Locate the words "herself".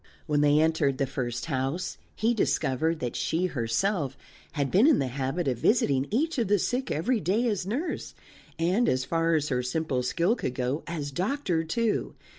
3.45-4.17